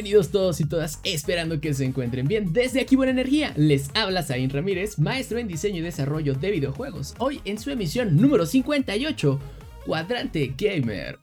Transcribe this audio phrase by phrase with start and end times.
[0.00, 2.54] Bienvenidos todos y todas, esperando que se encuentren bien.
[2.54, 7.14] Desde aquí Buena Energía, les habla Zain Ramírez, maestro en diseño y desarrollo de videojuegos.
[7.18, 9.38] Hoy en su emisión número 58,
[9.84, 11.18] Cuadrante Gamer.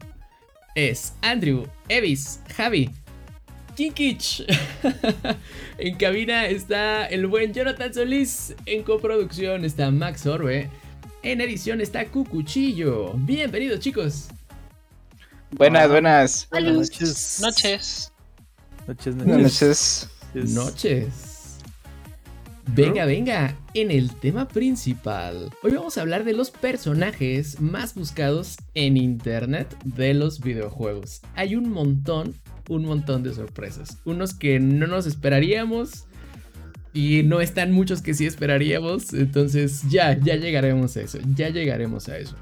[0.76, 2.92] Es Andrew, Evis, Javi,
[3.76, 4.46] Kinkich.
[5.80, 8.54] en cabina está el buen Jonathan Solís.
[8.68, 10.70] En coproducción está Max Orbe.
[11.24, 13.14] En edición está Cucuchillo.
[13.16, 14.28] Bienvenidos chicos.
[15.50, 16.48] Buenas, buenas.
[16.52, 17.40] Buenas noches.
[17.42, 18.14] Noches.
[18.88, 20.10] Noches, noches.
[20.34, 21.58] Noches.
[22.68, 25.50] Venga, venga, en el tema principal.
[25.62, 31.20] Hoy vamos a hablar de los personajes más buscados en internet de los videojuegos.
[31.36, 32.34] Hay un montón,
[32.70, 33.98] un montón de sorpresas.
[34.06, 36.06] Unos que no nos esperaríamos
[36.94, 39.12] y no están muchos que sí esperaríamos.
[39.12, 42.38] Entonces ya, ya llegaremos a eso, ya llegaremos a eso.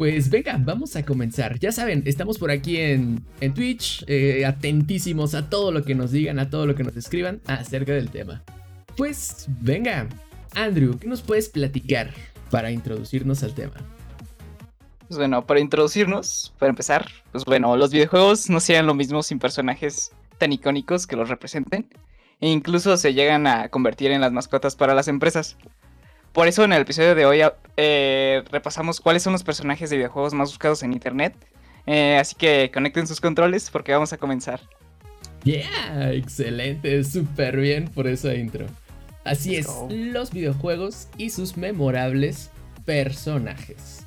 [0.00, 1.58] Pues venga, vamos a comenzar.
[1.58, 6.10] Ya saben, estamos por aquí en, en Twitch, eh, atentísimos a todo lo que nos
[6.10, 8.42] digan, a todo lo que nos escriban acerca del tema.
[8.96, 10.08] Pues venga,
[10.54, 12.14] Andrew, ¿qué nos puedes platicar
[12.50, 13.74] para introducirnos al tema?
[15.06, 19.38] Pues bueno, para introducirnos, para empezar, pues bueno, los videojuegos no serían lo mismo sin
[19.38, 21.90] personajes tan icónicos que los representen,
[22.40, 25.58] e incluso se llegan a convertir en las mascotas para las empresas.
[26.32, 27.40] Por eso en el episodio de hoy
[27.76, 31.34] eh, repasamos cuáles son los personajes de videojuegos más buscados en internet.
[31.86, 34.60] Eh, así que conecten sus controles porque vamos a comenzar.
[35.42, 38.66] Yeah, excelente, súper bien por esa intro.
[39.24, 42.50] Así es, los videojuegos y sus memorables
[42.84, 44.06] personajes.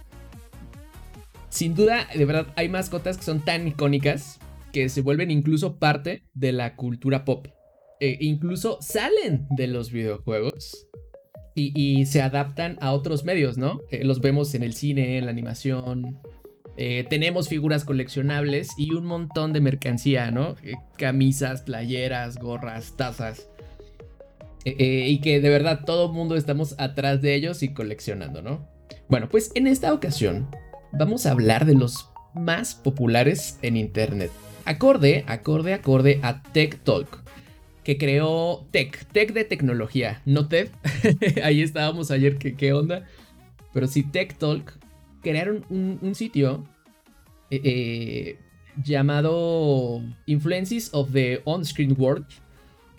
[1.49, 4.39] Sin duda, de verdad, hay mascotas que son tan icónicas
[4.71, 7.47] que se vuelven incluso parte de la cultura pop.
[7.99, 10.87] E incluso salen de los videojuegos
[11.55, 13.81] y, se adaptan a otros medios, ¿no?
[13.91, 16.19] Eh, los vemos en el cine, en la animación.
[16.77, 20.55] Eh, tenemos figuras coleccionables y un montón de mercancía, ¿no?
[20.63, 23.49] Eh, camisas, playeras, gorras, tazas.
[24.65, 28.65] y que de verdad todo el mundo estamos atrás de ellos y coleccionando, ¿no?
[29.09, 30.47] Bueno, pues en esta ocasión
[30.93, 34.31] vamos a hablar de los más populares en Internet.
[34.63, 37.22] Acorde, acorde, acorde a Tech Talk
[37.83, 40.69] que creó Tech, Tech de tecnología, no TED.
[41.43, 43.05] Ahí estábamos ayer, ¿qué, ¿qué, onda?
[43.73, 44.77] Pero sí, Tech Talk
[45.21, 46.63] crearon un, sitio
[47.49, 48.37] eh, eh,
[48.83, 52.25] llamado Influences of the On-Screen World,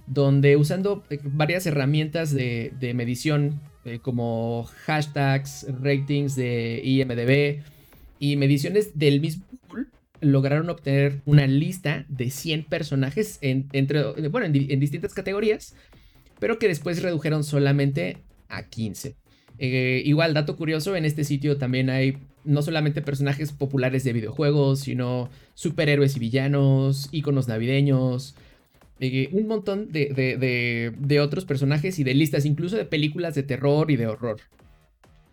[0.07, 3.61] donde usando eh, varias herramientas de, de medición
[4.01, 7.63] como hashtags, ratings de IMDB
[8.19, 9.45] y mediciones del mismo
[10.25, 15.75] lograron obtener una lista de 100 personajes en, entre, bueno, en, distintas categorías,
[16.39, 18.19] pero que después redujeron solamente
[18.49, 19.17] a 15.
[19.59, 24.81] Eh, igual, dato curioso, en este sitio también hay no solamente personajes populares de videojuegos,
[24.81, 28.35] sino superhéroes y villanos, iconos navideños,
[29.01, 33.91] eh, un montón de, de, otros personajes y de listas, incluso de películas de terror
[33.91, 34.41] y de horror.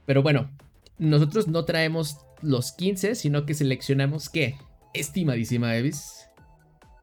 [0.06, 0.50] Pero bueno,
[0.98, 4.56] nosotros no traemos los 15, sino que seleccionamos qué?
[4.94, 6.28] Estimadísima Evis.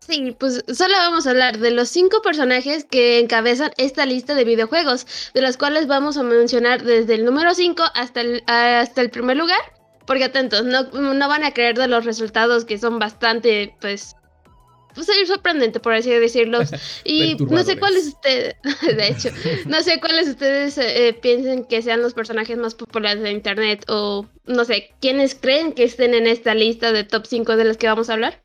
[0.09, 4.45] Sí, pues solo vamos a hablar de los cinco personajes que encabezan esta lista de
[4.45, 9.11] videojuegos, de los cuales vamos a mencionar desde el número 5 hasta el, hasta el
[9.11, 9.61] primer lugar.
[10.07, 14.17] Porque atentos, no, no van a creer de los resultados que son bastante, pues,
[14.95, 16.61] pues sorprendente, por así decirlo.
[17.05, 18.57] Y no sé cuáles ustedes,
[18.97, 19.31] de hecho,
[19.67, 24.27] no sé cuáles ustedes eh, piensen que sean los personajes más populares de internet o
[24.47, 27.87] no sé, quiénes creen que estén en esta lista de top 5 de los que
[27.87, 28.43] vamos a hablar.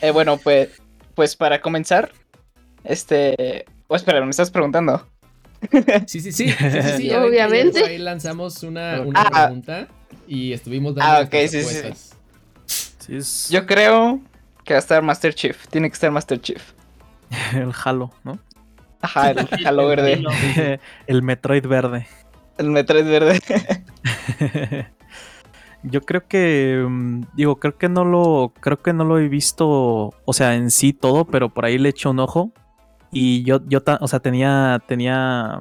[0.00, 0.70] Eh, bueno, pues,
[1.14, 2.12] pues para comenzar,
[2.84, 3.64] este...
[3.86, 5.06] Oh, espera, me estás preguntando.
[6.06, 6.50] Sí, sí, sí.
[6.96, 7.82] sí, Obviamente.
[7.82, 9.46] Ahí lanzamos una, una ah.
[9.46, 9.88] pregunta
[10.28, 13.50] y estuvimos dando ah, okay, sí, sí.
[13.50, 14.20] Yo creo
[14.64, 15.66] que va a estar Master Chief.
[15.68, 16.72] Tiene que estar Master Chief.
[17.54, 18.38] el Halo, ¿no?
[19.00, 20.22] Ajá, el Halo verde.
[21.06, 22.06] el Metroid verde.
[22.56, 23.40] El Metroid verde.
[25.82, 30.14] Yo creo que mm, digo, creo que no lo creo que no lo he visto,
[30.24, 32.52] o sea, en sí todo, pero por ahí le echo un ojo
[33.12, 35.60] y yo yo o sea, tenía tenía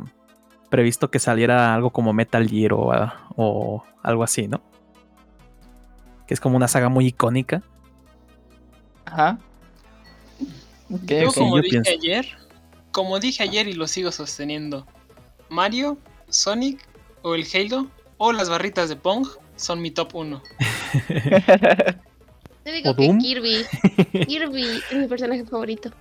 [0.70, 2.92] previsto que saliera algo como Metal Gear o,
[3.36, 4.62] o algo así, ¿no?
[6.26, 7.62] Que es como una saga muy icónica.
[9.14, 9.38] Ajá.
[10.90, 11.92] Yo como yo dije pienso.
[11.92, 12.28] ayer,
[12.92, 14.88] como dije ayer y lo sigo sosteniendo,
[15.50, 15.98] Mario,
[16.30, 16.80] Sonic
[17.22, 17.88] o el Halo
[18.18, 20.42] o las barritas de Pong son mi top 1.
[22.66, 23.20] Yo digo ¿O que Doom?
[23.20, 23.58] Kirby.
[24.28, 25.92] Kirby es mi personaje favorito.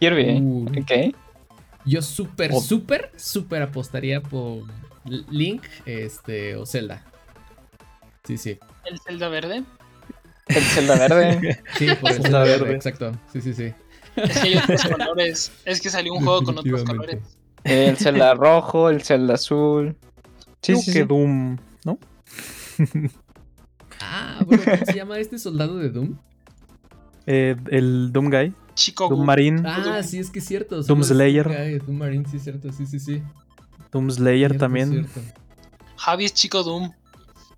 [0.00, 0.40] Kirby.
[0.40, 1.14] Uh, Ok.
[1.84, 4.64] Yo súper, O- súper, súper apostaría por
[5.04, 7.04] Link este, o Zelda.
[8.24, 8.58] Sí, sí.
[8.84, 9.62] El Zelda verde.
[10.46, 11.60] El Zelda verde.
[11.76, 13.12] Sí, por el Zelda verde, exacto.
[13.32, 13.72] Sí, sí, sí.
[14.16, 15.52] Es que hay otros colores.
[15.64, 17.18] Es que salió un juego con otros colores.
[17.64, 19.96] El Zelda rojo, el Zelda azul.
[20.62, 21.04] Sí, Creo sí, que sí.
[21.04, 21.98] Doom, ¿no?
[24.00, 26.16] Ah, bueno, ¿cómo se llama este soldado de Doom?
[27.26, 29.24] Eh, el Doom Guy, Chico Doom.
[29.24, 30.82] Marine, Ah, sí, es que es cierto.
[30.82, 31.44] Doom Slayer.
[31.44, 32.70] Doom Guy, Doom Marine, sí, es cierto.
[32.72, 33.22] Sí, sí, sí.
[33.90, 34.90] Doom Slayer Cierto, también.
[34.90, 35.20] cierto.
[35.96, 36.92] Javi es Chico Doom.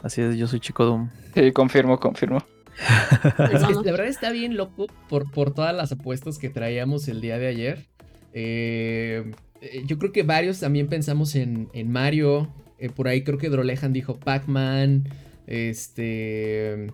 [0.00, 1.10] Así es, yo soy chico Doom.
[1.34, 2.38] Sí, confirmo, confirmo.
[3.52, 3.84] Es que Vamos.
[3.84, 7.46] la verdad está bien loco por, por todas las apuestas que traíamos el día de
[7.48, 7.86] ayer.
[8.32, 12.48] Eh, eh, yo creo que varios también pensamos en, en Mario.
[12.78, 15.08] Eh, por ahí creo que Drolejan dijo Pac-Man.
[15.46, 16.86] Este.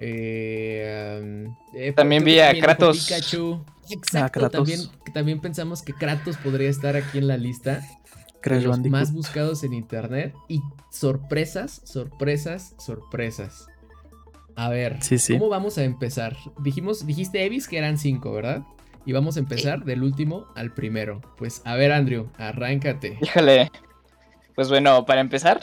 [0.00, 3.04] eh, um, eh, También vi a dijo Kratos.
[3.06, 3.64] Pikachu.
[3.90, 4.58] Exacto, Kratos.
[4.58, 4.80] También,
[5.14, 7.82] también pensamos que Kratos podría estar aquí en la lista.
[8.40, 9.00] Crash de los Bandicoot.
[9.00, 10.34] más buscados en internet.
[10.48, 10.60] Y
[10.90, 13.68] sorpresas, sorpresas, sorpresas.
[14.58, 15.34] A ver, Sí, sí.
[15.34, 16.36] ¿cómo vamos a empezar?
[16.58, 18.62] Dijimos, dijiste Evis que eran cinco, ¿verdad?
[19.06, 21.20] Y vamos a empezar del último al primero.
[21.36, 23.16] Pues a ver, Andrew, arráncate.
[23.22, 23.70] Híjole.
[24.56, 25.60] Pues bueno, para empezar,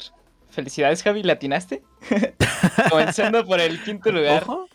[0.50, 1.84] felicidades, Javi, latinaste.
[2.90, 4.70] Comenzando por el quinto lugar, Ojo.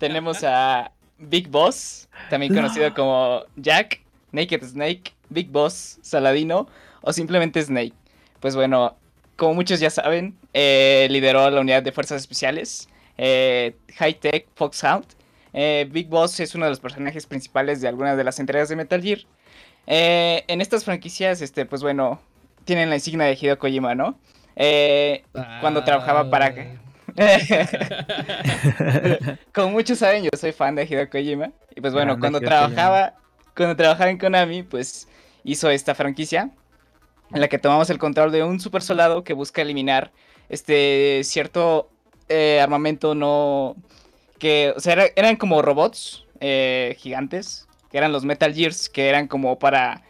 [0.00, 4.00] tenemos a Big Boss, también conocido como Jack,
[4.32, 6.66] Naked Snake, Big Boss, Saladino
[7.02, 7.92] o simplemente Snake.
[8.40, 8.96] Pues bueno,
[9.36, 12.88] como muchos ya saben, eh, lideró la unidad de fuerzas especiales,
[13.22, 15.04] eh, High Tech Foxhound.
[15.52, 18.76] Eh, Big Boss es uno de los personajes principales de algunas de las entregas de
[18.76, 19.18] Metal Gear.
[19.86, 22.18] Eh, en estas franquicias, este, pues bueno,
[22.64, 24.18] tienen la insignia de Hideo Kojima, ¿no?
[25.60, 26.54] Cuando trabajaba para-
[29.54, 31.50] como muchos saben, yo soy fan de Hideo Kojima.
[31.74, 33.14] Y pues bueno, Grande cuando Hideo trabajaba,
[33.56, 35.08] cuando trabajaba en Konami, pues
[35.44, 36.50] hizo esta franquicia
[37.32, 40.10] en la que tomamos el control de un super soldado que busca eliminar
[40.48, 41.90] este cierto
[42.30, 43.76] eh, armamento no
[44.38, 49.08] que o sea era- eran como robots eh, gigantes que eran los Metal Gears que
[49.10, 50.02] eran como para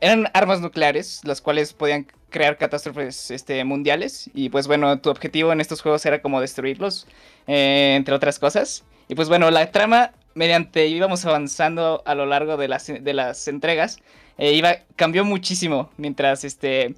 [0.00, 4.28] eran armas nucleares las cuales podían crear catástrofes este, mundiales.
[4.34, 7.06] Y pues bueno tu objetivo en estos juegos era como destruirlos
[7.46, 8.84] eh, entre otras cosas.
[9.08, 13.48] Y pues bueno la trama mediante íbamos avanzando a lo largo de las, de las
[13.48, 13.98] entregas
[14.36, 16.94] eh, iba, cambió muchísimo mientras este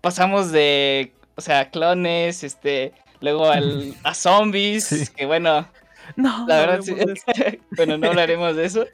[0.00, 2.92] pasamos de, o sea, clones, este,
[3.24, 5.06] luego al, a zombies, Sí.
[5.16, 5.66] que bueno,
[6.16, 6.94] No, la no verdad, sí,
[7.76, 8.86] bueno, no hablaremos de eso,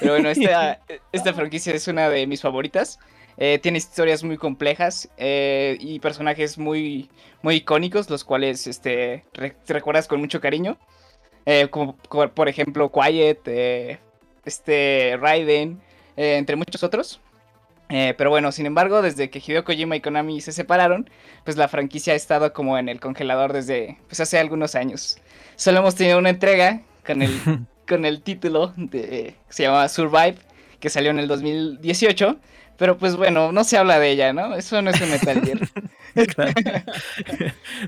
[0.00, 0.80] pero bueno, esta,
[1.12, 2.98] esta franquicia es una de mis favoritas.
[3.38, 7.10] Eh, tiene historias muy complejas eh, y personajes muy,
[7.42, 10.78] muy icónicos, los cuales este, re- te recuerdas con mucho cariño.
[11.44, 13.98] Eh, como, como, por ejemplo Quiet, eh,
[14.44, 15.80] este Raiden,
[16.16, 17.20] eh, entre muchos otros.
[17.88, 21.08] Eh, pero bueno, sin embargo, desde que Hideo Kojima y Konami se separaron,
[21.44, 25.18] pues la franquicia ha estado como en el congelador desde pues hace algunos años.
[25.54, 27.30] Solo hemos tenido una entrega con el,
[27.88, 30.36] con el título de, que se llama Survive,
[30.80, 32.36] que salió en el 2018.
[32.78, 34.54] Pero pues bueno, no se habla de ella, ¿no?
[34.54, 35.58] Eso no es un Metal Gear.
[36.34, 36.52] Claro.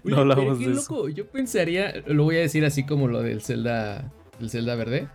[0.05, 0.93] Oye, No hablamos qué de eso.
[0.95, 1.09] loco.
[1.09, 5.09] Yo pensaría, lo voy a decir así como lo del Zelda, el Zelda verde.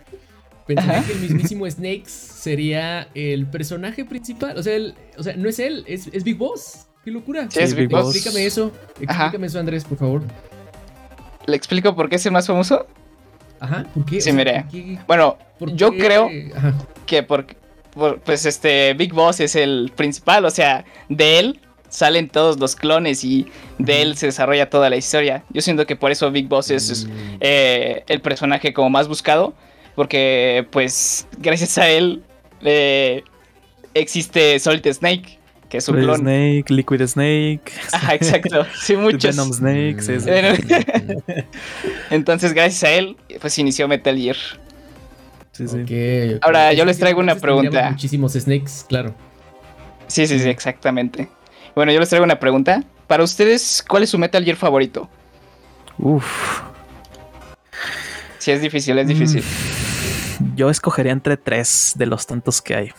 [0.67, 1.07] Pensaría Ajá.
[1.07, 4.57] que el mismísimo Snakes sería el personaje principal.
[4.57, 6.87] O sea, el- o sea no es él, es, es Big Boss.
[7.03, 7.47] ¡Qué locura!
[7.51, 8.15] Sí, es Big Boss.
[8.15, 8.71] Explícame eso.
[9.07, 9.23] Ajá.
[9.25, 10.21] Explícame eso, Andrés, por favor.
[11.45, 12.87] ¿Le explico por qué es el más famoso?
[13.59, 14.21] Ajá, ¿por qué?
[14.21, 14.61] Sí, O sea, mire.
[14.63, 15.97] ¿por qué- Bueno, por yo qué?
[15.97, 16.73] creo Ajá.
[17.05, 17.55] que porque
[17.93, 22.75] por- pues este Big Boss es el principal, o sea, de él salen todos los
[22.75, 25.43] clones y de él se desarrolla toda la historia.
[25.51, 27.11] Yo siento que por eso Big Boss es, es, Mm.
[27.41, 29.53] eh, el personaje como más buscado,
[29.95, 32.23] porque pues gracias a él
[32.61, 33.23] eh,
[33.93, 36.19] existe Solid Snake, que es un Solid clon.
[36.19, 39.35] Snake, Liquid Snake, Ajá, exacto, sí, muchos.
[39.35, 40.09] Venom Snakes.
[40.09, 40.49] es- Bueno.
[42.09, 44.37] Entonces gracias a él pues inició Metal Gear.
[45.51, 45.77] sí, sí.
[46.41, 47.89] Ahora, yo Es les traigo una tendríamos pregunta.
[47.91, 49.13] Muchísimos snakes, claro.
[50.07, 51.27] Sí, sí, sí, exactamente.
[51.75, 52.83] Bueno, yo les traigo una pregunta.
[53.07, 55.09] Para ustedes, ¿cuál es su Metal Gear favorito?
[55.97, 56.61] Uf.
[58.37, 59.43] Sí, es difícil, es difícil.
[60.55, 62.89] Yo escogería entre tres de los tantos que hay.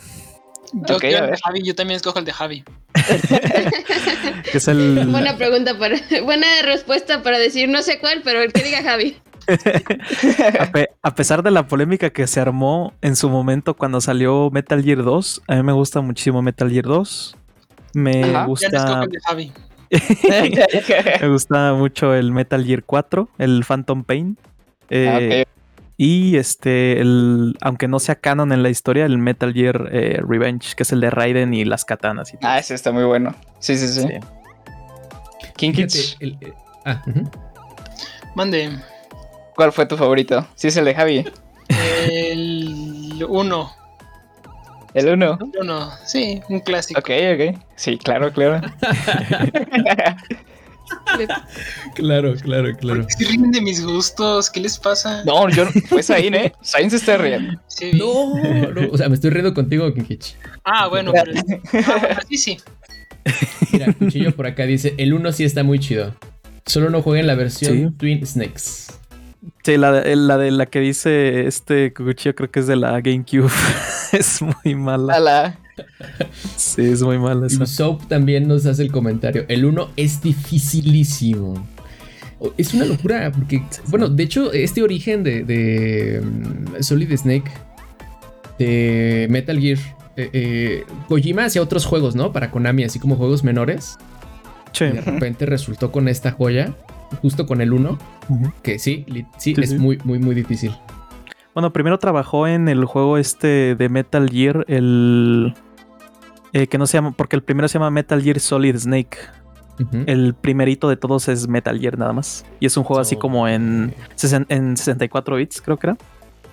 [0.73, 1.39] Yo, Ok, yo a ver.
[1.43, 2.63] Javi, yo también escojo el de Javi.
[4.51, 5.07] Que es el.
[5.11, 5.95] Buena pregunta para.
[6.23, 9.17] Buena respuesta para decir no sé cuál, pero el que diga Javi.
[10.59, 14.49] A, pe- a pesar de la polémica que se armó en su momento cuando salió
[14.51, 17.35] Metal Gear 2, a mí me gusta muchísimo Metal Gear 2.
[17.93, 18.45] Me Ajá.
[18.45, 19.51] Gusta escojo el de Javi.
[21.21, 24.37] me gusta mucho el Metal Gear 4, el Phantom Pain.
[24.89, 25.51] Eh, Ah,
[25.97, 30.75] Y este, el, aunque no sea canon en la historia, el Metal Gear eh, Revenge,
[30.75, 32.33] que es el de Raiden y las katanas.
[32.33, 32.49] Y todo.
[32.51, 33.33] Ah, ese está muy bueno.
[33.59, 34.01] Sí, sí, sí.
[34.01, 34.09] Sí.
[36.19, 36.53] El- el-
[36.85, 37.29] ah, ujú.
[38.35, 38.69] Mande.
[39.55, 40.45] ¿cuál fue tu favorito?
[40.55, 41.25] Sí, es el de Javi.
[42.09, 43.71] El 1.
[44.93, 45.37] El uno.
[45.59, 45.89] Uno.
[46.05, 46.99] Sí, un clásico.
[46.99, 47.57] Ok, ok.
[47.75, 48.61] Sí, claro, claro.
[51.95, 53.05] Claro, claro, claro.
[53.07, 54.49] Se ríen de mis gustos.
[54.49, 55.23] ¿Qué les pasa?
[55.23, 56.53] No, yo fue Zain, ¿eh?
[56.63, 57.59] Zain se está riendo.
[57.67, 57.91] Sí.
[57.93, 58.33] No,
[58.71, 60.35] no, o sea, me estoy riendo contigo, Kinkich.
[60.63, 61.31] Ah, bueno, pero.
[61.31, 62.57] Ah, bueno, sí, sí.
[63.71, 66.15] Mira, Cuchillo por acá dice, el 1 sí está muy chido.
[66.65, 67.95] Solo no jueguen la versión Sí.
[67.97, 68.93] Twin Snakes.
[69.63, 72.99] Sí, la de, la de la que dice este cuchillo creo que es de la
[73.01, 73.51] GameCube.
[74.11, 75.13] es muy mala.
[75.15, 75.59] Ala.
[76.55, 77.65] Sí, es muy mala esa.
[77.65, 79.45] Soap también nos hace el comentario.
[79.47, 81.67] El 1 es dificilísimo.
[82.57, 87.49] Es una locura, porque, bueno, de hecho, este origen de, de, mm, Solid Snake,
[88.59, 89.79] de Metal Gear,
[90.17, 92.31] eh, eh, Kojima hacía otros juegos, ¿no?
[92.33, 93.97] Para Konami, así como juegos menores.
[94.73, 94.85] Sí.
[94.85, 96.73] Y de repente resultó con esta joya,
[97.21, 97.97] justo con el 1,
[98.29, 98.53] Ujú.
[98.61, 99.77] que sí, sí, Sí, es sí.
[99.77, 100.75] muy, muy, muy difícil.
[101.55, 105.55] Bueno, primero trabajó en el juego este de Metal Gear, el...
[106.53, 109.17] eh, que no se llama, porque el primero se llama Metal Gear Solid Snake.
[110.05, 112.45] El primerito de todos es Metal Gear nada más.
[112.61, 115.97] Y es un juego así como en, sesen- en 64 bits, creo que era.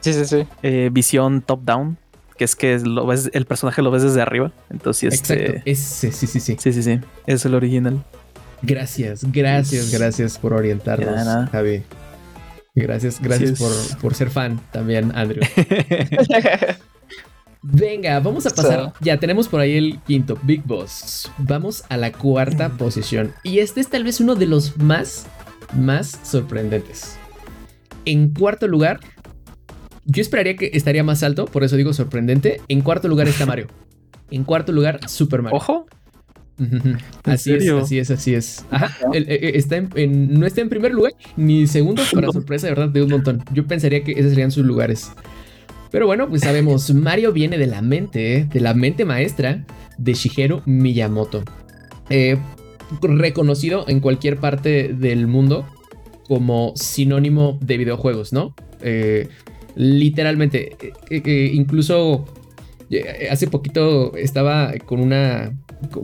[0.01, 0.47] Sí, sí, sí.
[0.65, 1.99] Eh, visión top-down,
[2.37, 4.51] que es que lo ves, el personaje lo ves desde arriba.
[4.71, 6.57] Entonces, este, Exacto, ese, sí, sí, sí.
[6.59, 8.03] sí, sí, sí, es el original.
[8.63, 11.47] Gracias, gracias, gracias por orientarnos, nada.
[11.53, 11.83] Javi.
[12.75, 15.45] Gracias, gracias por, por ser fan también, Andrew.
[17.63, 18.93] Venga, vamos a pasar.
[19.01, 21.31] Ya tenemos por ahí el quinto, Big Boss.
[21.39, 23.33] Vamos a la cuarta posición.
[23.45, 25.27] Y este es tal vez uno de los más,
[25.77, 27.17] más sorprendentes.
[28.05, 28.99] En cuarto lugar,
[30.05, 32.61] yo esperaría que estaría más alto, por eso digo sorprendente.
[32.69, 33.69] En cuarto lugar está Mario.
[34.31, 35.59] En cuarto lugar, Super Mario.
[35.59, 35.87] Ojo.
[36.59, 36.89] Ujú.
[36.89, 38.65] ¿En Así es, así es, así es.
[38.71, 38.97] Ajá.
[39.13, 42.67] el- eh, eh, está en- en- no está en primer lugar ni segundo, para sorpresa
[42.69, 43.43] de verdad de un montón.
[43.53, 45.11] Yo pensaría que esos serían sus lugares.
[45.91, 49.65] Pero bueno, pues sabemos, Mario viene de la mente, eh, de la mente maestra
[49.99, 51.43] de Shigeru Miyamoto.
[52.11, 52.37] Eh,
[53.01, 55.67] reconocido en cualquier parte del mundo
[56.29, 58.55] como sinónimo de videojuegos, ¿no?
[58.83, 59.29] Eh,
[59.75, 60.77] literalmente,
[61.11, 62.27] eh, incluso
[63.31, 65.53] hace poquito estaba con una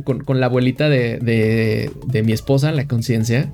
[0.04, 3.52] con, con la abuelita de, de- de mi esposa, la conciencia.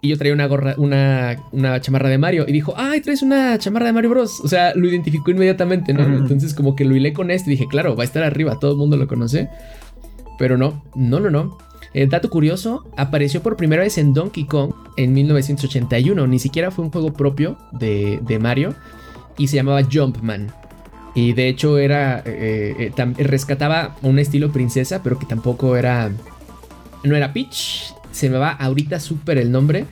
[0.00, 2.44] Y yo traía una gorra, una, una chamarra de Mario.
[2.46, 4.40] Y dijo, ay, traes una chamarra de Mario Bros.
[4.40, 6.04] O sea, lo identificó inmediatamente, ¿no?
[6.04, 8.70] Entonces, como que lo hilé con este y dije, claro, va a estar arriba, todo
[8.72, 9.48] el mundo lo conoce.
[10.38, 11.58] Pero no, no, no, no.
[11.94, 16.26] Eh, dato curioso, apareció por primera vez en Donkey Kong en 1981.
[16.28, 18.74] Ni siquiera fue un juego propio de, de Mario.
[19.36, 20.52] Y se llamaba Jumpman.
[21.18, 22.22] Y de hecho era.
[22.24, 26.10] eh, eh, rescataba un estilo princesa, pero que tampoco era.
[27.04, 27.92] No era Peach.
[28.12, 29.84] Se me va ahorita súper el nombre.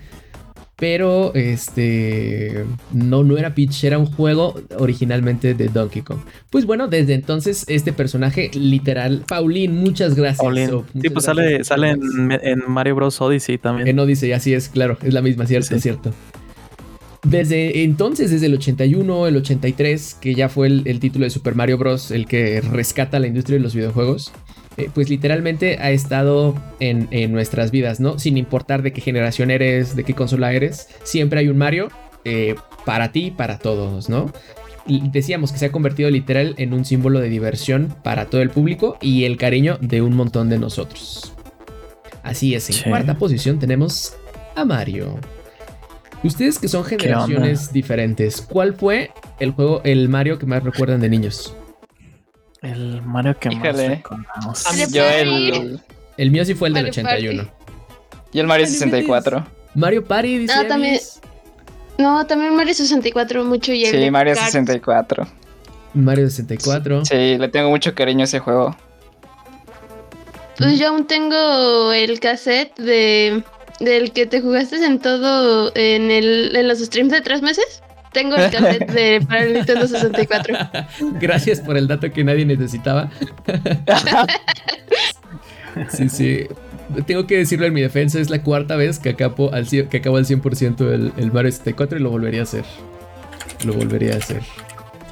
[0.79, 2.65] Pero este.
[2.93, 3.83] No, no era Peach.
[3.85, 6.19] Era un juego originalmente de Donkey Kong.
[6.51, 9.25] Pues bueno, desde entonces, este personaje literal.
[9.27, 10.39] Paulín, muchas gracias.
[10.39, 10.71] Paulín.
[10.75, 11.25] Oh, Sí, pues gracias.
[11.25, 13.19] sale, sale en, en Mario Bros.
[13.23, 13.89] Odyssey también.
[13.89, 15.81] En Odyssey, así es, claro, es la misma, cierto, Sí.
[15.81, 16.13] cierto.
[17.29, 21.55] Desde entonces, desde el 81, el 83, que ya fue el, el título de Super
[21.55, 22.11] Mario Bros.
[22.11, 24.33] el que rescata la industria de los videojuegos,
[24.77, 28.19] eh, pues literalmente ha estado en, en nuestras vidas, ¿no?
[28.19, 31.89] Sin importar de qué generación eres, de qué consola eres, siempre hay un Mario
[32.25, 32.55] eh,
[32.85, 34.31] para ti, para todos, ¿no?
[34.87, 38.51] Y decíamos que se ha convertido literal en un símbolo de diversión para todo el
[38.51, 41.33] público y el cariño de un montón de nosotros.
[42.23, 42.85] Así es, en Sí.
[42.89, 44.15] cuarta posición tenemos
[44.55, 45.19] a Mario.
[46.27, 51.09] Ustedes que son generaciones diferentes, ¿cuál fue el juego, el Mario que más recuerdan de
[51.09, 51.55] niños?
[52.63, 54.03] El Mario que Híjole.
[54.45, 55.81] más mí- Yo el.
[56.17, 57.43] El mío sí fue el del Mario 81.
[57.45, 57.57] Party.
[58.33, 59.47] Y el Mario 64.
[59.75, 60.99] Mario Party, dice Ah, también-.
[61.99, 64.47] No, también Mario 64 mucho y el Sí, Mario Kart.
[64.47, 65.27] 64.
[65.95, 67.05] Mario 64.
[67.05, 68.75] Sí, le tengo mucho cariño a ese juego.
[70.59, 73.45] Pues yo aún tengo el cassette de
[73.81, 77.83] del que te jugaste en todo en el en los streams de tres meses.
[78.13, 80.57] Tengo el cassette de para el Nintendo 64.
[81.21, 83.11] Gracias por el dato que nadie necesitaba.
[85.91, 86.47] Sí, sí.
[87.07, 89.99] tengo que decirlo en mi defensa, es la cuarta vez que acabo al, cien- que
[89.99, 92.65] acabo al 100% el, el Mario 64 y lo volvería a hacer.
[93.65, 94.43] Lo volvería a hacer.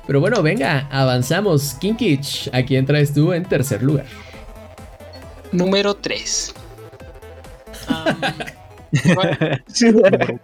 [0.06, 1.74] Pero bueno, venga, avanzamos.
[1.74, 4.06] Kinkich, ¿a quién traes tú en tercer lugar?
[5.52, 6.54] Número 3.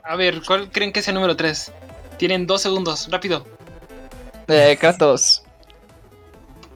[0.04, 1.72] A ver, ¿cuál creen que es el número 3?
[2.18, 3.46] Tienen dos segundos, rápido.
[4.48, 5.42] Eh, Kratos.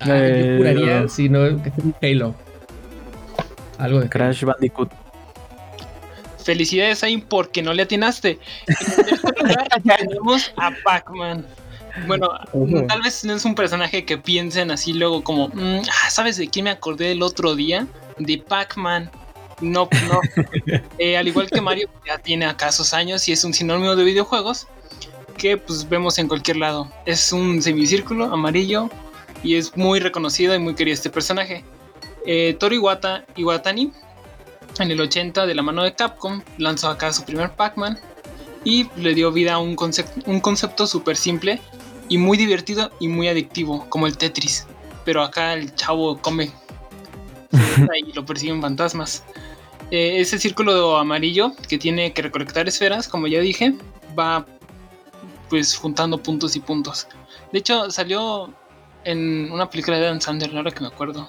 [0.01, 2.35] Ah, yo Eh, juraría, si no, que es un Halo.
[3.79, 4.91] Algo de Crash Bandicoot.
[6.45, 8.39] Felicidades, Aim, porque no le atinaste.
[9.97, 11.47] Tenemos a Pac-Man.
[12.07, 12.29] Bueno,
[12.89, 16.49] tal vez no es un personaje que piensen así luego como, "Mm, ah, ¿sabes de
[16.49, 17.87] quién me acordé el otro día?
[18.19, 19.11] De Pac-Man.
[19.61, 20.21] No, no.
[20.99, 24.05] Eh, al igual que Mario, ya tiene acá sus años y es un sinónimo de
[24.05, 24.67] videojuegos
[25.39, 26.91] que pues vemos en cualquier lado.
[27.07, 28.91] Es un semicírculo amarillo
[29.43, 31.65] y es muy reconocido y muy querido este personaje.
[32.27, 33.93] Eh, Toru Iwata, Iwatani,
[34.79, 37.99] en el 80 de la mano de Capcom, lanzó acá su primer Pac-Man
[38.65, 41.61] y le dio vida a un, concep- un concepto súper simple
[42.09, 44.67] y muy divertido y muy adictivo, como el Tetris.
[45.05, 46.51] Pero acá el chavo come
[48.07, 49.25] y lo persiguen fantasmas.
[49.91, 53.75] Eh, ese círculo amarillo que tiene que recolectar esferas, como ya dije,
[54.19, 54.47] va
[55.49, 57.07] pues juntando puntos y puntos.
[57.53, 58.53] De hecho, salió
[59.05, 61.29] en una película de Dan Sandler, ahora que me acuerdo.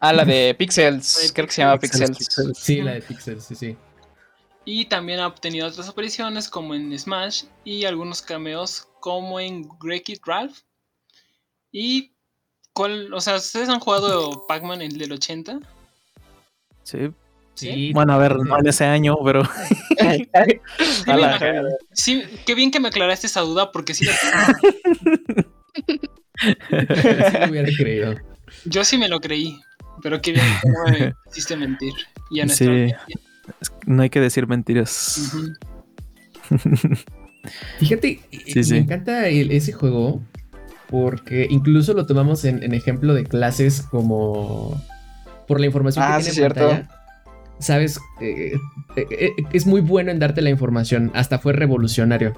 [0.00, 1.22] Ah, la de Pixels.
[1.22, 2.58] de Creo que se llama Pixels, Pixels.
[2.58, 3.76] Sí, la de Pixel, sí, sí.
[4.64, 10.20] Y también ha obtenido otras apariciones como en Smash y algunos cameos como en Wreck-It
[10.26, 10.58] Ralph.
[11.70, 12.15] Y
[12.76, 15.60] cuál, o sea, ¿ustedes han jugado Pac-Man el del 80?
[16.84, 17.10] Sí.
[17.54, 19.42] Sí, Bueno, a ver, no en ese año, pero
[19.98, 20.28] Sí,
[21.06, 21.62] A me la-.
[21.94, 24.04] Sí, qué bien que me aclaraste esa duda porque sí,
[26.36, 26.46] sí
[27.40, 28.14] lo hubiera creído.
[28.66, 29.58] yo sí me lo creí,
[30.02, 31.94] pero qué bien que no me hiciste mentir.
[32.30, 32.92] Y en Sí.
[33.86, 35.32] no hay que decir mentiras.
[35.32, 35.54] Ujú.
[37.78, 38.76] Fíjate, Sí, me sí.
[38.76, 40.20] encanta el- ese juego
[40.90, 44.80] porque incluso lo tomamos en, en ejemplo de clases como
[45.48, 46.68] por la información Ah, que sí, tiene en cierto.
[46.68, 47.00] pantalla.
[47.58, 48.52] Sabes, Eh,
[48.96, 52.34] eh, eh, es muy bueno en darte la información, hasta fue revolucionario.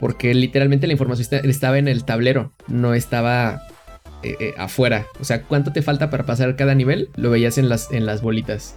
[0.00, 3.62] Porque literalmente la información estaba en el tablero, no estaba
[4.22, 5.06] eh, eh, afuera.
[5.20, 7.10] O sea, ¿cuánto te falta para pasar cada nivel?
[7.16, 8.74] Lo veías en las, en las bolitas.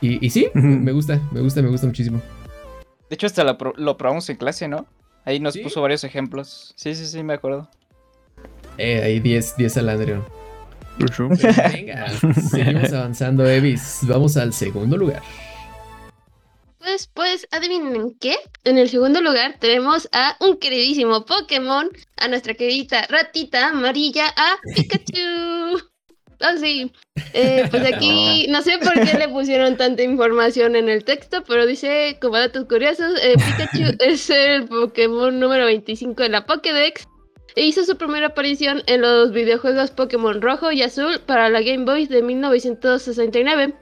[0.00, 2.20] Y, y sí, me gusta, me gusta, me gusta muchísimo.
[3.08, 4.86] De hecho, hasta lo, pro- lo probamos en clase, ¿no?
[5.24, 5.60] Ahí nos ¿Sí?
[5.62, 6.74] puso varios ejemplos.
[6.76, 7.70] Sí, sí, sí, me acuerdo.
[8.78, 10.24] Eh, ahí 10, 10 al Andrew.
[10.98, 12.08] Pero venga,
[12.50, 14.00] seguimos avanzando, Evis.
[14.02, 15.22] Vamos al segundo lugar.
[16.84, 18.36] Pues, pues, adivinen qué.
[18.64, 24.58] En el segundo lugar tenemos a un queridísimo Pokémon, a nuestra querida ratita amarilla, a
[24.74, 25.80] Pikachu.
[26.40, 26.92] Ah, sí.
[27.32, 31.64] Eh, pues aquí no sé por qué le pusieron tanta información en el texto, pero
[31.64, 37.06] dice, como datos curiosos, eh, Pikachu es el Pokémon número 25 de la Pokédex.
[37.56, 42.06] Hizo su primera aparición en los videojuegos Pokémon Rojo y Azul para la Game Boy
[42.06, 43.74] de 1969.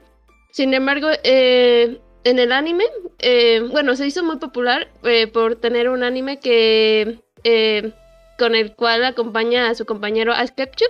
[0.51, 2.83] Sin embargo, eh, en el anime,
[3.17, 7.19] eh, bueno, se hizo muy popular eh, por tener un anime que
[8.37, 10.89] con el cual acompaña a su compañero Ash Ketchum.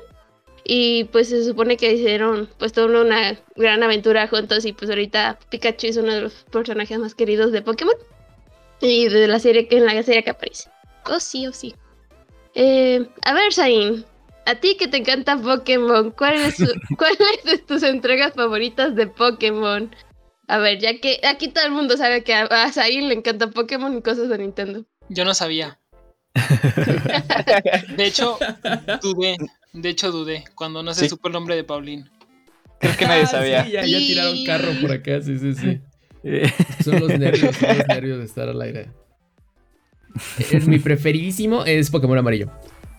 [0.65, 5.37] Y pues se supone que hicieron pues toda una gran aventura juntos y pues ahorita
[5.49, 7.95] Pikachu es uno de los personajes más queridos de Pokémon.
[8.81, 10.69] Y de la serie que en la serie que aparece.
[11.05, 11.73] Oh sí, oh sí.
[12.55, 14.05] Eh, a ver, Zain,
[14.45, 18.95] a ti que te encanta Pokémon, ¿cuál es, su- ¿cuál es de tus entregas favoritas
[18.95, 19.93] de Pokémon?
[20.47, 23.97] A ver, ya que aquí todo el mundo sabe que a, Zain le encanta Pokémon
[23.97, 24.85] y cosas de Nintendo.
[25.09, 25.79] Yo no sabía.
[27.95, 28.37] De hecho,
[29.01, 29.37] dudé.
[29.73, 31.09] De hecho, dudé cuando no se Sí.
[31.09, 32.09] supo el nombre de Pauline.
[32.79, 33.63] Creo que nadie Ah, sabía.
[33.65, 35.79] sí, ya, ya tiraron carro por acá, sí, sí, sí.
[36.83, 38.89] Son los nervios, son los nervios de estar al aire.
[40.39, 42.49] Eh, mi preferidísimo es Pokémon amarillo.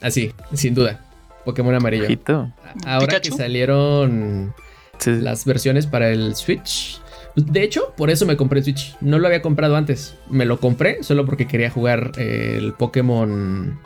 [0.00, 1.00] Así, sin duda.
[1.44, 2.05] Pokémon amarillo.
[2.05, 2.50] ojito.
[2.87, 4.55] Ahora que salieron
[4.98, 7.00] Sí, las versiones para el Switch.
[7.37, 8.96] De hecho, por eso me compré el Switch.
[9.00, 10.16] No lo había comprado antes.
[10.31, 13.79] Me lo compré solo porque quería jugar eh, el Pokémon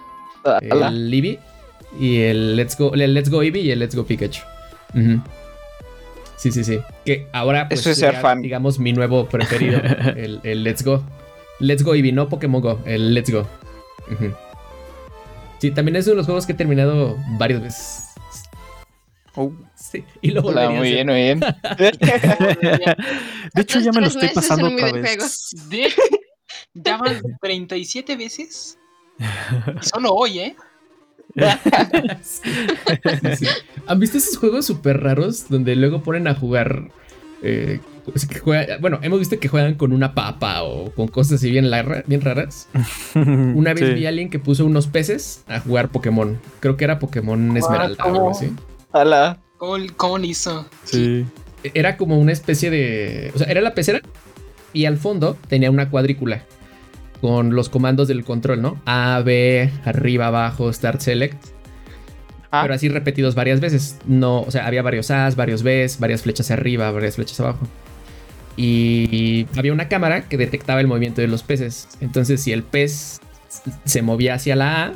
[0.61, 1.39] el Eevee
[1.99, 4.43] y el Let's Go, el Let's Go Eevee y el Let's Go Pikachu.
[6.37, 6.79] Sí, sí, sí.
[7.05, 8.43] Que ahora pues, Eso es ser será, fan.
[8.43, 9.81] digamos mi nuevo preferido,
[10.17, 11.03] el, el Let's Go.
[11.61, 13.47] Let's Go Eevee, no Pokémon Go, el Let's Go.
[15.61, 18.05] Sí, también es uno de los juegos que he terminado varias veces.
[19.35, 19.53] Uh,
[19.91, 21.41] Sí, y lo hola, muy bien, muy bien.
[23.55, 25.51] De hecho, ya me lo estoy pasando otra vez.
[25.71, 25.91] De
[26.75, 28.77] ya van 37 veces.
[29.19, 29.25] Y
[29.87, 30.57] solo hoy, ¿eh?
[32.23, 32.51] Sí,
[33.37, 33.47] sí.
[33.87, 36.91] ¿Han visto esos juegos súper raros donde luego ponen a jugar
[37.43, 37.81] eh,
[38.15, 41.51] es que juega- bueno, hemos visto que juegan con una papa o con cosas así
[41.51, 42.69] bien, larra- bien raras.
[43.15, 43.95] Una vez Sí.
[43.95, 46.39] vi a alguien que puso unos peces a jugar Pokémon.
[46.61, 48.53] Creo que era Pokémon Esmeralda o algo así.
[48.93, 49.39] Ala.
[49.97, 50.67] ¿Cómo, hizo?
[50.85, 51.25] Sí.
[51.75, 53.33] Era como una especie de.
[53.35, 54.01] O sea, era la pecera
[54.73, 56.45] y al fondo tenía una cuadrícula
[57.21, 58.81] con los comandos del control, ¿no?
[58.87, 61.37] A, B, arriba, abajo, Start Select.
[62.53, 62.61] Ah.
[62.63, 63.99] Pero así repetidos varias veces.
[64.07, 67.67] No, o sea, había varios A's, varios B's, varias flechas arriba, varias flechas abajo.
[68.59, 71.89] Y había una cámara que detectaba el movimiento de los peces.
[72.01, 73.21] Entonces, si el pez
[73.85, 74.93] se movía hacia la A,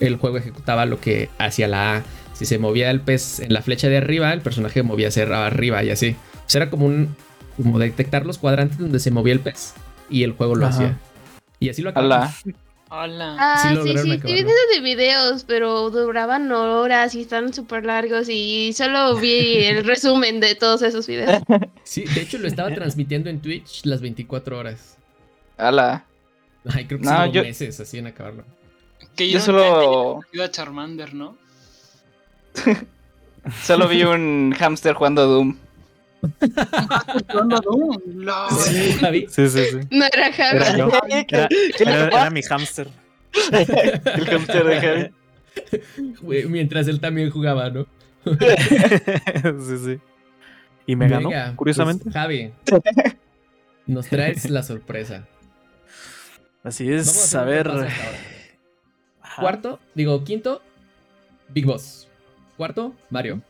[0.00, 2.02] el juego ejecutaba lo que hacia la A.
[2.32, 5.84] Si se movía el pez en la flecha de arriba, el personaje movía hacia arriba
[5.84, 6.16] y así.
[6.34, 7.14] O sea, era como un
[7.58, 9.74] como detectar los cuadrantes donde se movía el pez
[10.08, 10.74] y el juego lo Ajá.
[10.74, 10.98] hacía.
[11.60, 12.32] Y así lo acababa.
[12.94, 13.36] Hola.
[13.38, 18.74] Ah, Sí sí, sí, vi de videos, pero duraban horas y están súper largos y
[18.74, 21.42] solo vi el resumen de todos esos videos.
[21.84, 24.98] Sí, de hecho lo estaba transmitiendo en Twitch las 24 horas.
[25.56, 26.04] Ala.
[26.70, 28.44] Ay, creo que No, yo- meses así en acabarlo.
[29.00, 31.38] Yo Que yo solo, Ayuda a Charmander, ¿no?
[33.62, 35.56] solo vi un hámster jugando Doom.
[37.32, 38.50] LOL.
[38.50, 39.26] Sí, Javi.
[39.28, 39.78] Sí, sí, sí.
[39.90, 40.56] No era Javi.
[40.56, 40.90] Era yo.
[41.08, 42.16] Era, ¿Qué le era- tocó?
[42.18, 42.88] era mi hámster.
[43.52, 45.10] El hámster de Javi.
[46.48, 47.86] Mientras él también jugaba, ¿no?
[48.24, 50.00] sí, sí.
[50.86, 52.04] Y me ganó, curiosamente.
[52.04, 52.52] pues, Javi,
[53.86, 55.26] nos traes la sorpresa.
[56.64, 57.70] Así es, a ver.
[59.38, 60.62] Cuarto, digo, quinto,
[61.48, 62.08] Big Boss.
[62.56, 63.40] Cuarto, Mario.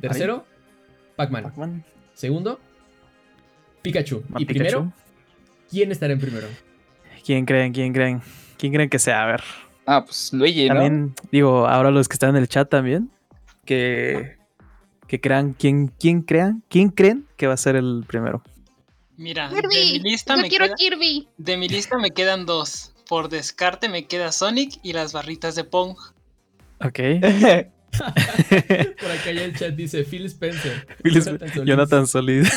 [0.00, 0.46] Tercero,
[1.16, 1.84] Pac-Man.
[2.14, 2.60] Segundo,
[3.82, 4.22] Pikachu.
[4.38, 4.46] Y Pikachu.
[4.46, 4.92] primero,
[5.70, 6.48] ¿quién estará en primero?
[7.24, 7.72] ¿Quién creen?
[7.72, 8.22] ¿Quién creen?
[8.58, 9.22] ¿Quién creen que sea?
[9.22, 9.42] A ver.
[9.86, 10.74] Ah, pues Luigi, ¿no?
[10.74, 13.10] También, digo, ahora los que están en el chat también,
[13.64, 14.36] que,
[15.06, 16.62] que crean, ¿quién, quién crean?
[16.68, 18.42] ¿Quién creen que va a ser el primero?
[19.16, 19.98] Mira, de mi Kirby.
[20.00, 21.28] lista Yo me quiero queda- Kirby.
[21.36, 22.92] de mi lista me quedan dos.
[23.08, 25.96] Por descarte me queda Sonic y las barritas de Pong.
[26.80, 26.98] Ok.
[27.98, 30.86] Por acá ya el chat dice Phil Spencer.
[31.02, 31.22] Phil
[31.64, 32.48] Jonathan Solís.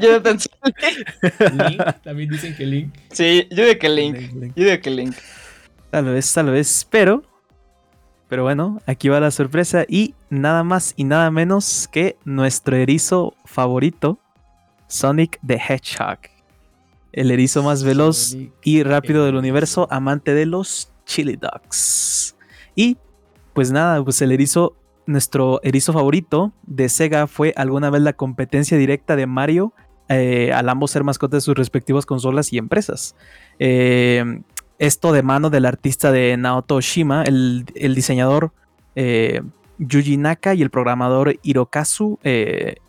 [0.00, 0.72] Jonathan Solid.
[1.22, 1.68] Jonathan.
[1.68, 2.94] Link, también dicen que Link.
[3.10, 4.16] Sí, yo digo que Link.
[4.54, 5.16] Yo digo que Link.
[5.90, 7.22] Tal vez, tal vez, pero.
[8.28, 13.34] Pero bueno, aquí va la sorpresa y nada más y nada menos que nuestro erizo
[13.44, 14.20] favorito,
[14.86, 16.18] Sonic the Hedgehog.
[17.12, 22.36] El erizo más veloz Sonic y rápido del el universo, amante de los chili dogs.
[22.76, 22.96] Y
[23.52, 28.76] pues nada, pues el erizo, nuestro erizo favorito de Sega fue alguna vez la competencia
[28.76, 29.72] directa de Mario
[30.12, 33.14] eh, al ambos ser mascotas de sus respectivas consolas y empresas.
[33.60, 34.42] Eh,
[34.80, 38.52] esto de mano del artista de Naoto Oshima, el, diseñador
[38.96, 39.40] eh,
[39.78, 42.18] Yuji Naka y el programador Hirokazu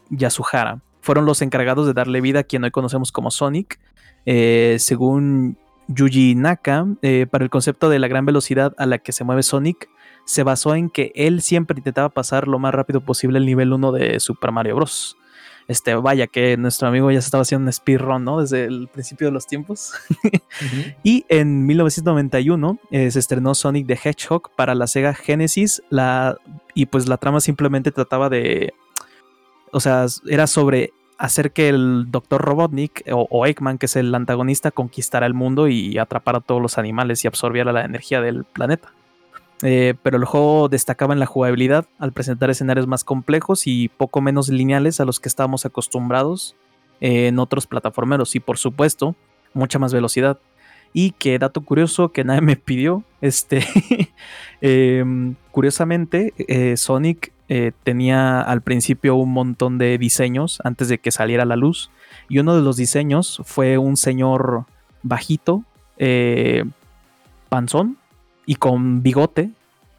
[0.10, 0.82] Yasuhara.
[1.02, 3.80] Fueron los encargados de darle vida a quien hoy conocemos como Sonic.
[4.26, 5.58] Según
[5.89, 6.88] Yuji Naka,
[7.30, 9.89] para el concepto de la gran velocidad a la que se mueve Sonic,
[10.25, 13.91] se basó en que él siempre intentaba pasar lo más rápido posible el nivel 1
[13.91, 15.17] de Super Mario Bros.
[15.67, 18.41] Este, vaya que nuestro amigo ya se estaba haciendo un speedrun, ¿no?
[18.41, 19.93] Desde el principio de los tiempos.
[21.03, 25.81] Y en 1991 eh, se estrenó Sonic the Hedgehog para la Sega Genesis.
[25.89, 26.38] La,
[26.73, 28.73] y pues la trama simplemente trataba de.
[29.71, 32.41] O sea, era sobre hacer que el Dr.
[32.41, 36.62] Robotnik o, o Eggman, que es el antagonista, conquistara el mundo y atrapara a todos
[36.62, 38.91] los animales y absorbiera la energía del planeta.
[39.63, 44.21] Eh, pero el juego destacaba en la jugabilidad al presentar escenarios más complejos y poco
[44.21, 46.56] menos lineales a los que estábamos acostumbrados
[47.00, 49.15] eh, en otros plataformeros y por supuesto
[49.54, 50.39] mucha más velocidad.
[50.93, 53.65] Y que dato curioso que nadie me pidió, este,
[54.62, 57.32] em, curiosamente, eh, Sonic
[57.84, 61.91] tenía al principio un montón de diseños antes de que saliera a la luz.
[62.30, 64.63] Y uno de los diseños fue un señor
[65.04, 65.65] bajito,
[67.50, 67.97] panzón
[68.45, 69.51] y con bigote,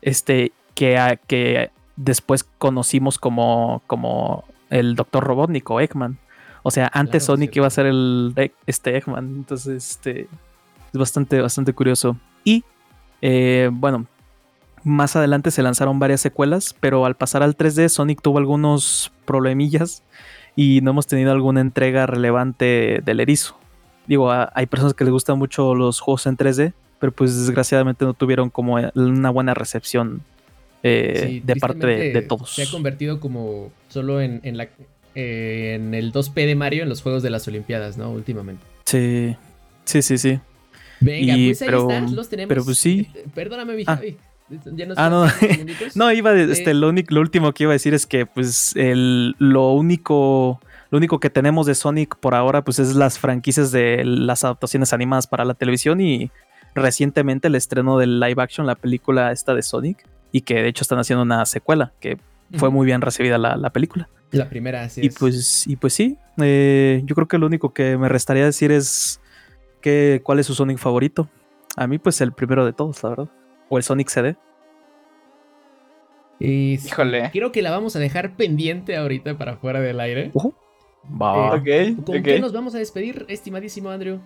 [0.03, 5.23] este, que, a- que después conocimos como, como el Dr.
[5.25, 6.19] Robotnik o Eggman.
[6.63, 8.35] O sea, antes Claro, Sonic iba a ser el
[8.67, 9.27] este Eggman.
[9.37, 10.23] Entonces, este
[10.93, 12.17] es bastante, bastante curioso.
[12.45, 12.65] Y
[13.21, 14.07] eh, bueno,
[14.85, 20.03] más adelante se lanzaron varias secuelas, pero al pasar al 3D, Sonic tuvo algunos problemillas
[20.57, 23.57] y no hemos tenido alguna entrega relevante del erizo.
[24.07, 28.15] Digo, hay personas que les gustan mucho los juegos en 3D, pero pues desgraciadamente no
[28.15, 30.23] tuvieron como una buena recepción
[30.85, 32.55] eh, Sí, de parte de, todos.
[32.55, 34.69] Se ha convertido como solo en, en la,
[35.17, 38.13] eh, en el 2P de Mario en los juegos de las Olimpiadas, ¿no?
[38.13, 38.63] Últimamente.
[38.85, 39.35] Sí,
[39.85, 40.39] sí, sí, sí.
[41.01, 42.49] Venga, Y- pues ahí pero- está, los tenemos.
[42.49, 43.09] pero pues sí.
[43.17, 43.97] Eh, Perdóname, mi Ah.
[43.97, 44.17] Javi.
[44.77, 45.27] Ya nos Ah, no.
[45.97, 48.27] No, iba de, este, Eh, lo, único, lo último que iba a decir es que
[48.27, 50.61] pues el, lo único
[50.93, 54.93] lo único que tenemos de Sonic por ahora, pues es las franquicias de las adaptaciones
[54.93, 56.31] animadas para la televisión y
[56.75, 60.83] recientemente el estreno del live action, la película esta de Sonic, y que de hecho
[60.83, 62.19] están haciendo una secuela, que
[62.55, 64.09] fue muy bien recibida la, película.
[64.31, 65.03] La primera, sí.
[65.05, 68.73] Y pues, y pues sí, eh, yo creo que lo único que me restaría decir
[68.73, 69.21] es
[69.81, 71.29] que, cuál es su Sonic favorito.
[71.77, 73.29] A mí, pues el primero de todos, la verdad.
[73.69, 74.37] O el Sonic CD.
[76.39, 77.31] Y Híjole.
[77.33, 80.33] Creo que la vamos a dejar pendiente ahorita para fuera del aire.
[81.05, 81.63] va.
[81.65, 84.21] Eh, ¿Con qué nos vamos a despedir, estimadísimo Andrew?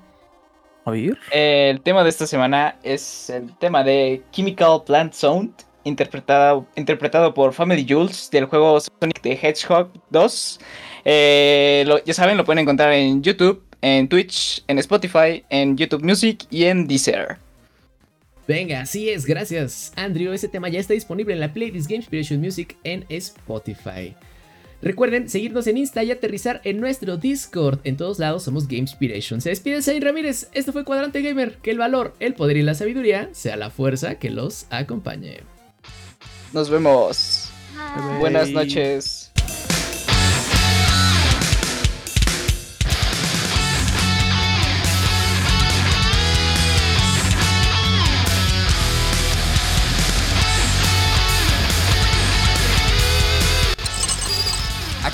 [0.86, 1.18] A ver.
[1.32, 7.52] el tema de esta semana es el tema de Chemical Plant Sound, interpretado, interpretado por
[7.52, 10.60] Family Jules del juego Sonic the Hedgehog 2.
[11.04, 16.46] Eh, ya saben, lo pueden encontrar en YouTube, en Twitch, en Spotify, en YouTube Music
[16.50, 17.38] y en Deezer.
[18.46, 20.32] Venga, así es, gracias Andrew.
[20.32, 24.14] Ese tema ya está disponible en la playlist Game Inspiration Music en Spotify.
[24.82, 27.80] Recuerden seguirnos en Insta y aterrizar en nuestro Discord.
[27.84, 29.40] En todos lados somos Game Inspiration.
[29.40, 30.48] Se despide Zain Ramírez.
[30.52, 31.56] Esto fue Cuadrante Gamer.
[31.58, 35.40] Que el valor, el poder y la sabiduría sea la fuerza que los acompañe.
[36.52, 37.50] Nos vemos.
[38.18, 39.25] Buenas noches.